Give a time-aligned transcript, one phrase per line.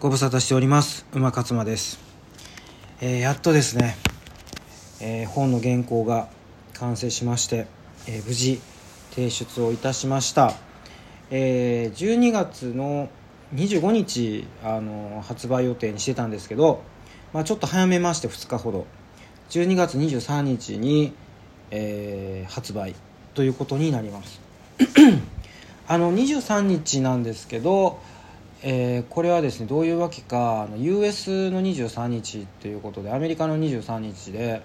[0.00, 1.06] ご無沙汰しております。
[1.12, 1.98] 馬勝馬です、
[3.00, 3.96] えーやっとですね、
[5.00, 6.28] えー本の原稿が
[6.74, 7.66] 完成しまして、
[8.06, 8.60] えー無事
[9.10, 10.54] 提出をいたしました、
[11.32, 13.08] え12月の
[13.56, 16.80] 25日あの発売予定にしてたんですけど、
[17.32, 18.86] まあ、ちょっと早めまして2日ほど。
[19.50, 21.12] 12月23日に、
[21.72, 22.94] え発売
[23.34, 24.40] ということになります。
[25.88, 27.98] あの23日なんですけど、
[28.62, 34.62] えーこれはですねどういうわけかあの US の23日ということでアメリカの23日で、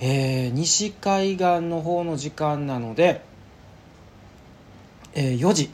[0.00, 3.22] えー西海岸の方の時間なので、
[5.14, 5.70] えー4時。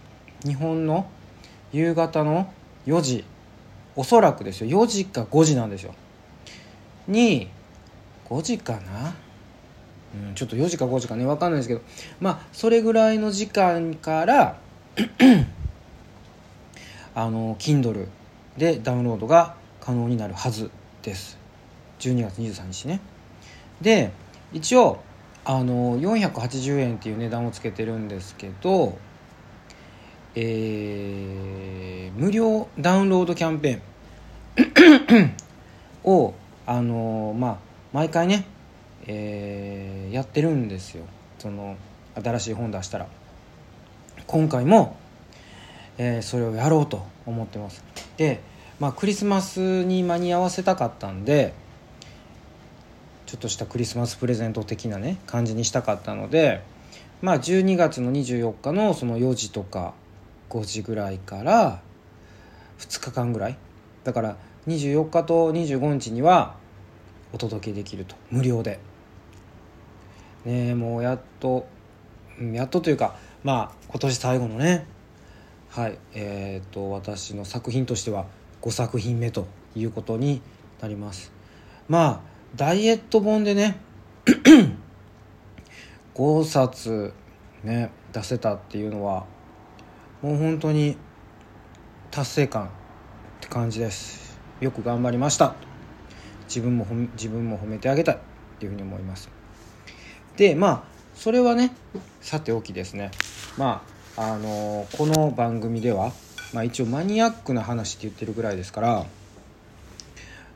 [0.46, 1.10] 日本の
[1.72, 2.52] 夕方の
[2.86, 3.24] 4時。
[3.96, 4.84] おそらくですよ。
[4.84, 5.94] 4時か5時なんですよ。
[7.08, 7.48] に
[8.28, 9.14] 5時かな？
[10.28, 11.80] うん、ちょっと4時か5時かね分かんないですけど。
[12.20, 14.58] まあそれぐらいの時間から
[17.14, 18.06] あの Kindle
[18.56, 20.70] でダウンロードが可能になるはず
[21.02, 21.38] です。
[21.98, 23.00] 12月23日ね。
[23.80, 24.12] で
[24.52, 25.00] 一応
[25.44, 28.98] あの480円っていう値段をつけてるんですけど
[30.34, 35.34] えー無料ダウンロードキャンペーン。
[36.04, 36.34] を
[36.66, 37.58] あのまあ
[37.92, 38.44] 毎回ね
[39.06, 41.04] えーやってるんですよ。
[41.38, 41.76] その
[42.14, 43.06] 新しい本出したら。
[44.26, 44.96] 今回も、
[46.02, 47.84] えそれをやろうと思ってます。
[48.16, 48.40] で
[48.78, 51.52] まあクリスマスに間に合わせたかったんで
[53.26, 56.62] ちょっとしたクリスマスプレゼント的なね感じにしたかったので
[57.20, 59.92] まあ12月の24日のその4時とか
[60.48, 61.82] 5時ぐらいから
[62.78, 63.58] 2日間ぐらい。
[64.02, 66.54] だから24日と25日には
[67.34, 68.16] お届けできると。
[68.30, 68.80] 無料で。
[70.46, 71.66] ねえもうやっと
[72.40, 74.86] やっとというかまあ今年最後のね
[75.70, 78.26] はいえっ、と私の作品としては
[78.60, 80.42] 5作品目ということに
[80.80, 81.30] なります。
[81.88, 82.20] まあ
[82.56, 83.78] ダイエット本でね
[86.16, 87.12] 5冊
[87.62, 89.26] ね出せたっていうのは
[90.22, 90.96] もう本当に
[92.10, 92.68] 達成感っ
[93.40, 94.40] て感じです。
[94.60, 95.54] よく頑張りました。
[96.48, 98.18] 自分も自分も褒めてあげたいっ
[98.58, 99.30] ていうふうに思います。
[100.36, 100.82] でまあ
[101.14, 101.70] それはね
[102.20, 103.12] さておきですね。
[103.56, 106.12] まああのこの番組では、
[106.52, 109.06] まあ、一応マニアックな話って言ってるぐらいですから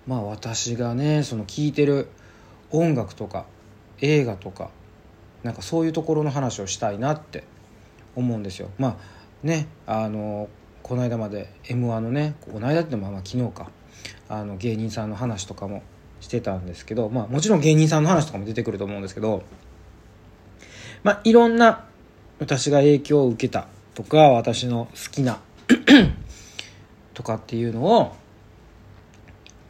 [0.06, 2.09] まあ私がねその聴いてる
[2.70, 3.47] 音楽とか
[4.00, 4.70] 映画とか
[5.43, 7.44] なんかそういうところの話をしたいなって
[8.16, 8.70] 思うんですよ。
[8.78, 8.97] まあ
[9.47, 10.48] ねあの
[10.82, 13.70] この間まで m 1のねこの間ってまあまあ昨日か
[14.28, 15.82] あの芸人さんの話とかも
[16.20, 19.43] してたんですけどまあもちろん芸人さんの話とかも出てくると思うんですけど
[21.03, 21.87] まあいろんな
[22.38, 25.40] 私が影響を受けたとか私の好きな
[27.14, 28.16] とかっていうのを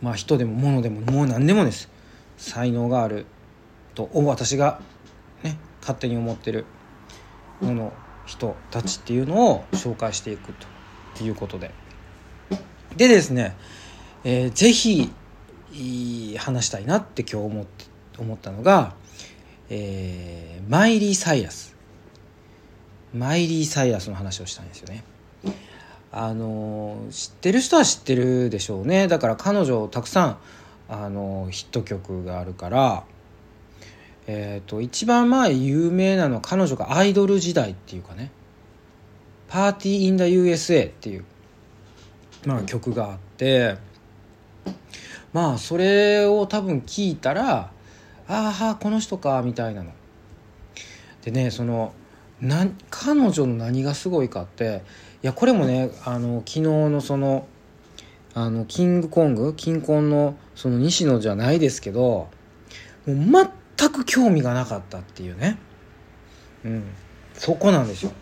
[0.00, 1.90] まあ人でも物でももう何でもです。
[2.36, 3.26] 才能がある
[3.94, 4.80] と私が
[5.42, 6.66] ね勝手に思ってる
[7.60, 7.92] もの
[8.26, 10.52] 人たちっていうのを紹介していく
[11.16, 11.70] ということで。
[12.96, 13.56] でですね、
[14.24, 15.10] えーぜひ
[15.72, 17.84] いい話したいなって今日思って
[18.18, 18.94] 思ったのが、
[19.68, 21.73] えーマイリー・サイラス。
[23.14, 25.04] マイリー・サイラスの話をしたんですよね。
[26.12, 29.08] あのー知ってる人は知ってるでしょうね。
[29.08, 30.38] だから彼女たくさん
[30.88, 33.04] あのーヒット曲があるから
[34.26, 38.30] えー、と一番前有名なのは彼女がアイドル時代っていうかね
[39.48, 41.24] 「パーティー・イン・ダ・ USA」っていう、
[42.46, 43.76] まあ、曲があって
[45.32, 47.70] まあそれを多分聞いたら
[48.26, 49.90] 「ああこの人か」みたいなの。
[51.22, 51.92] でねその
[52.40, 54.82] な彼女の何がすごいかって
[55.22, 57.46] いやこれもねあの昨日のその
[58.34, 62.28] あのキングコングキンコンのその西野じゃないですけど
[63.06, 65.58] もう全く興味がなかったっていうね。
[66.64, 66.84] うん。
[67.34, 68.12] そこなんですよ。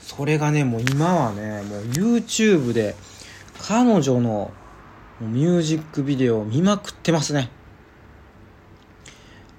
[0.00, 2.94] それがねもう今はねもう YouTube で
[3.60, 4.50] 彼女の
[5.20, 7.50] ミュージックビデオを見まくってますね。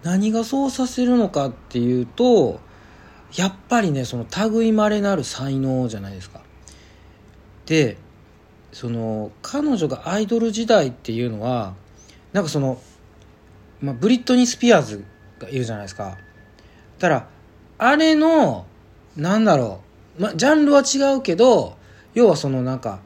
[0.03, 2.59] 何がそうさせるのかっていうと
[3.35, 6.41] やっぱりねその類まれなる才能じゃないですか。
[7.65, 7.97] で
[8.71, 11.75] その彼女がアイドル時代っていうのは
[12.31, 12.81] なんかその
[13.83, 15.03] まあ、ブリットニー・スピアーズ
[15.39, 16.18] がいるじゃないですか。
[17.00, 17.27] だから
[17.77, 18.65] あれの
[19.18, 19.81] なんだろ
[20.18, 21.75] う、まあ、ジャンルは違うけど
[22.13, 23.01] 要はそのなんか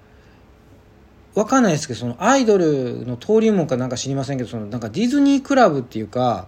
[1.34, 6.48] わかんないですけどそのアイドルの登竜門かなんか知りませんけどそのなんかディズニークラブっていうか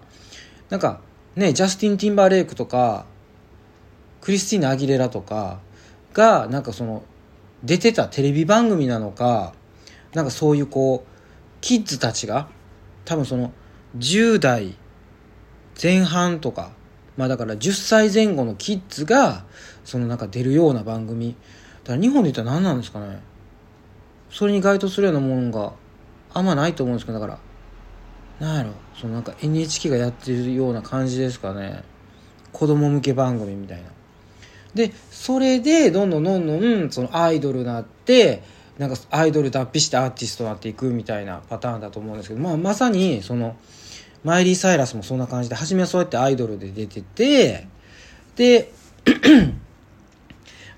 [0.69, 1.01] なんか
[1.35, 3.05] ねジャスティン・ティンバーレイクとか
[4.21, 5.59] クリスティーナ・アギレラとか
[6.13, 7.03] がなんかその
[7.63, 9.53] 出てたテレビ番組なのか
[10.13, 11.09] なんかそういうこう
[11.61, 12.47] キッズたちが
[13.05, 13.51] 多分その
[13.97, 14.75] 10代
[15.81, 16.71] 前半とか
[17.17, 19.43] まあだから10歳前後のキッズが
[19.83, 21.35] そのなんか出るような番組。
[21.83, 23.19] だから日本で言ったら何なんですかね。
[24.29, 25.73] それに該当するようなものが
[26.33, 27.39] あんまないと思うんですけどだか
[28.39, 28.71] らなんやろ。
[28.95, 31.83] そのなんか NHK がやってるような感じですかね。
[32.53, 33.89] 子供向け番組みたいな。
[34.73, 38.43] でそれでどんどんどんどんそのアイドルになって
[38.77, 43.57] なんかアイドル脱皮してアーティストになっていくみたいなパターンだと思うんですけど、まあ、まさにその
[44.23, 47.67] マイリー・サイラスもそんな感じで初めはそうやってアイドルで出てて
[48.35, 48.71] で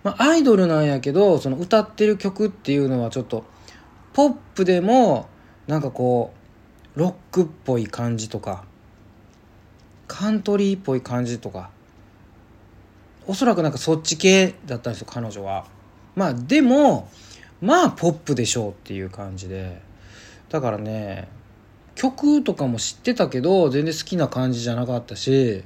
[0.03, 3.45] まあ、アイドルなんやけどその歌ってる曲っていうのはちょっと
[4.13, 5.29] ポップでも
[5.67, 6.33] なんかこ
[6.95, 8.63] うロックっぽい感じとか
[10.07, 11.69] カントリーっぽい感じとか
[13.27, 15.65] おそらくなんかそっち系だったんですよ彼女は。
[16.15, 17.09] まあでも
[17.61, 19.81] まあポップでしょうっていう感じで。
[20.49, 21.29] だからね
[21.95, 25.63] 曲とかも知ってたけど全然好きな感じじゃなかったし。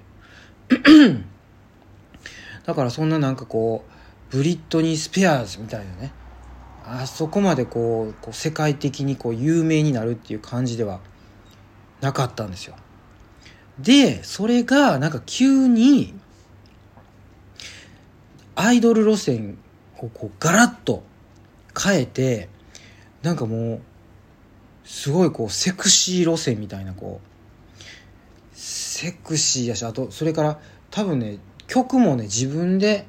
[2.66, 3.86] だからそんななんかこ
[4.32, 6.12] うブリットニー・スペアーズみたいなね。
[6.88, 11.00] あそこまでこうこう世界的にこう有名になるっていう感じでは
[12.02, 12.76] なかったんですよ。
[13.80, 16.14] でそれがなんか急に
[18.56, 19.58] アイドル路線
[19.98, 21.04] をこうガラッと
[21.78, 22.50] 変えて
[23.22, 23.82] なんかもう
[24.86, 27.36] すごいこうセクシー路線みたいなこう
[28.54, 30.60] セクシーやしあとそれから
[30.90, 33.06] 多分ね曲もね自分で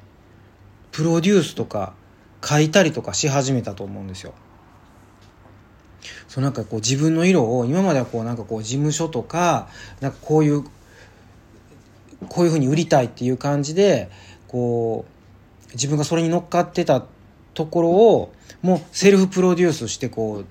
[0.91, 1.95] プロデュースとか
[2.43, 4.35] 書いたりとかし始めたと思うんですよ。
[6.29, 9.69] そうなんかこう自分の色を今まではこうなんかこう事務所とか
[10.01, 10.65] なんかこういう
[12.29, 14.11] こういうふうに売りたいっていう感じで
[14.49, 15.16] こう
[15.73, 17.05] 自分がそれに乗っかってた
[17.55, 18.33] ところを
[18.63, 20.47] もうセルフプロデュースしてこう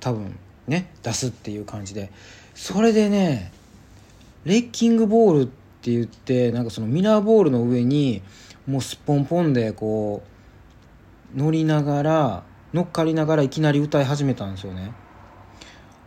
[0.00, 2.10] 多分ね出すっていう感じで。
[2.54, 3.52] それでね
[4.44, 8.22] レッキングボールって言ってなんかそのミラーボールの上に
[8.66, 10.22] もうすっぽんぽんでこ
[11.34, 14.92] う乗りながら乗っかりながらいきなり歌い始めたんですよね。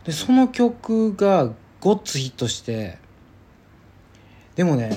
[0.04, 1.50] でその曲が
[1.80, 2.98] ごっつヒットして。
[4.54, 4.96] でもね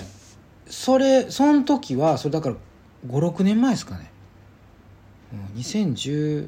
[0.68, 2.56] それその時はそれだから
[3.08, 4.12] 56年前ですかね。
[5.34, 6.48] うん、2015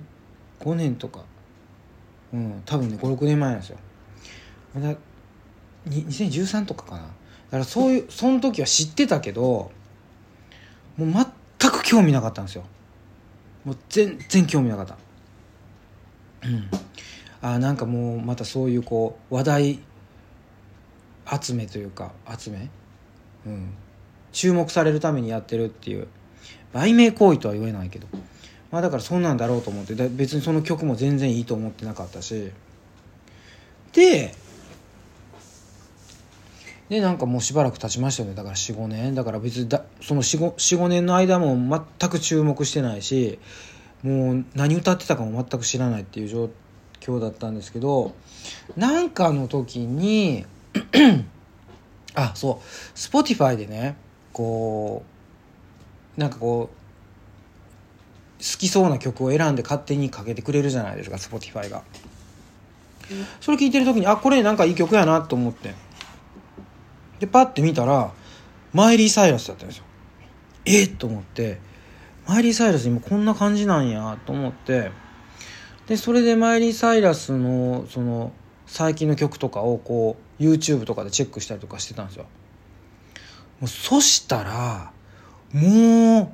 [0.75, 1.23] 年とか、
[2.33, 3.77] うん、多分ね56年前なんですよ。
[4.73, 4.95] まだ
[5.87, 7.01] 2013とかかな。
[7.01, 7.07] だ
[7.51, 9.71] からそういうその時は知ってたけど
[10.97, 11.25] もう
[11.59, 12.63] 全く興味なかったんですよ。
[13.65, 14.97] もう全然興味なかった。
[16.43, 16.69] うん。
[17.41, 19.79] あなんかもうまたそういうこう話題
[21.41, 22.69] 集めというか集め。
[23.45, 23.73] うん。
[24.31, 26.07] 注目されるためにやってるっていう。
[26.73, 28.07] 売名行為とは言えないけど。
[28.71, 32.51] まあだからそんなんだろうと思って別にその曲も全然いいと思ってなかったし。
[33.93, 34.33] で
[36.89, 38.35] でなんかもうしばらく経ちましたよね。
[38.35, 39.15] だから45年。
[39.15, 41.55] だから別にだその45年の間も
[41.99, 43.39] 全く注目してないし
[44.03, 46.49] もう何歌ってたかも全く知らないっていう状
[46.99, 48.15] 況だったんですけど
[48.75, 50.45] なんかの時に
[52.15, 52.97] あそう。
[52.97, 53.95] Spotify でね
[54.33, 55.18] こう
[56.19, 61.81] なんかこう好きそうな曲を選んで勝手にかけてくれるじゃないですか Spotify が。
[63.41, 65.73] それ聞いてる時にあこれなんかいい曲やなと思って。
[67.19, 68.11] でパッて見たら
[68.73, 69.85] マイリー・サイラスだったんですよ。
[70.65, 71.59] えっと思って
[72.27, 74.91] マイリー・サイラス今こんな感じなんやと思って。
[75.87, 78.33] でそれでマイリー・サイラスのその
[78.67, 82.25] 最近の曲とかをこう YouTube とかでチェックしたりとかしてたんですよ。
[83.61, 84.91] もうそしたら
[85.53, 86.33] も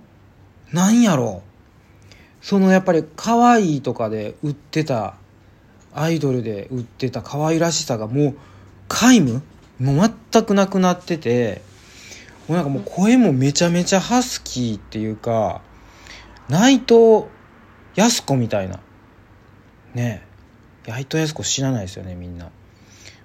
[0.72, 1.42] うなんやろ。
[2.42, 5.16] そのやっぱり可愛いとかで売ってた
[5.94, 8.38] アイドルで売ってた可愛らしさがもう
[8.88, 9.42] 皆無？
[9.80, 11.62] もう全くなくなってて
[12.48, 15.62] もうなんかもう声もめちゃめちゃハスキーっていうか
[16.50, 17.26] 内藤
[17.96, 18.80] 康子みたいな。
[19.96, 20.24] ね。
[20.86, 22.52] え内藤康子知らないですよねみんな、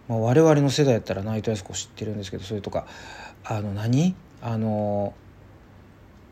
[0.08, 2.86] まあ、我々の世代やったら内藤康子知ってるんですけどそれとか
[3.44, 4.14] あの何？
[4.40, 5.12] あの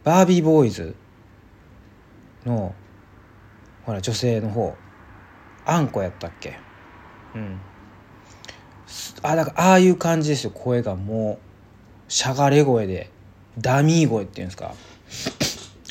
[0.04, 0.94] バービーボーイズ
[2.46, 2.74] の
[3.84, 4.76] ほら女性の方。
[5.64, 6.58] あんこやったっけ？
[7.34, 7.60] うん。
[9.22, 10.50] あだからああいう感じですよ。
[10.50, 11.38] 声がも
[12.08, 13.10] うしゃがれ声で
[13.58, 14.74] ダミー声っていうんですか？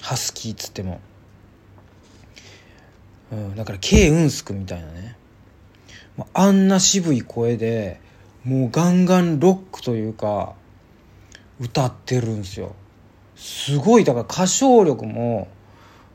[0.02, 1.00] ハスキーっつっても、
[3.32, 5.16] うん、だからケイ・ウンスクみたいなね。
[6.34, 8.02] あんな渋い声で
[8.44, 10.56] もうガンガンロックというか
[11.60, 12.74] 歌ってるんですよ
[13.38, 15.48] すごいだから歌唱力も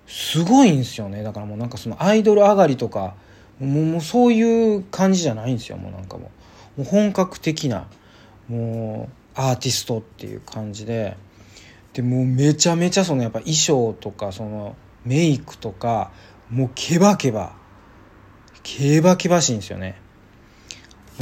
[0.07, 1.23] すごいんですよね。
[1.23, 3.14] だからもうなんかそのアイドル上がりとか
[3.61, 5.79] もうそういう感じじゃないんですよ。
[5.79, 6.31] もうなんかも
[6.76, 6.81] う。
[6.81, 7.87] もう本格的な
[8.49, 11.17] もうアーティストっていう感じで。
[11.93, 14.75] でもうめちゃめちゃそのやっぱ衣装とかその
[15.05, 16.11] メイクとか
[16.50, 17.52] もうケバケバ。
[18.62, 20.00] ケバケバしいんですよね。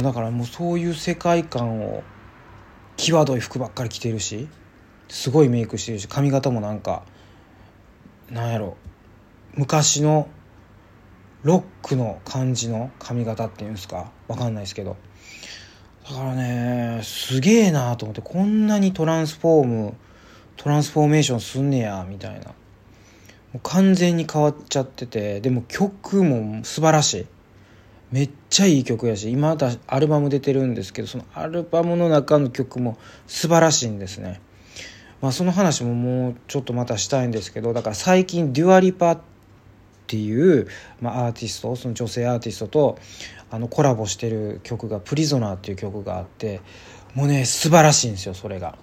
[0.01, 2.01] だからもうそういう世界観を
[2.97, 4.47] 際どい服ばっかり着てるし。
[5.11, 7.03] すごいメイクしてるし髪型もなんか
[8.29, 8.77] なんやろ。
[9.55, 10.29] 昔の
[11.43, 14.09] ロックの感じの髪型っていうんですか？
[14.29, 14.95] わかんないですけど。
[16.09, 19.93] だからねすげえなと思ってこんなにトランスフォーム
[20.55, 22.45] トランスフォーメーションすんねやみたいな。
[22.47, 22.53] も
[23.55, 27.27] う完全に変わっちゃっててでも曲も素晴らしい。
[28.11, 34.41] めっちゃいい曲やし今だアルバム出てるんですけどそのアルバムの中の曲も素晴らしいんですね。
[35.21, 39.19] まあその話ももうちょっとまたしたいんですけどだから最近デュアリパっ
[40.07, 40.67] ていう、
[40.99, 42.97] まあ、アーティストその女性アーティストと
[43.49, 46.61] あのコラボしてる曲が「プリゾナー」っていう曲があって
[47.13, 48.77] もうね素晴らしいんですよそれが。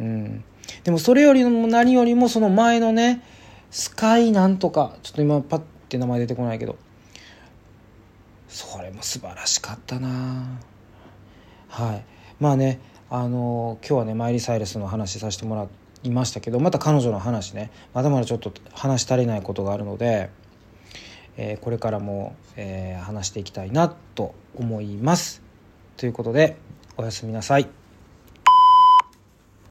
[0.00, 0.44] うん、
[0.84, 3.22] でもそれよりも何よりもその前のね
[3.70, 6.76] スカイなんとかちょっと今パッて名前出てこないけど
[8.48, 10.58] それも素晴らしかったな
[11.68, 12.04] はい。
[12.40, 12.80] まあね
[13.12, 15.66] あの今日はねマイリー・サイレスの話させてもら
[16.04, 20.30] いましたけどまた彼女の話ねまだまだちょっと話し足りないことがあるので、
[21.36, 25.42] えー、これからも、えー、話していきたいなと思います
[25.96, 26.56] ということで
[26.96, 27.79] おやすみなさい。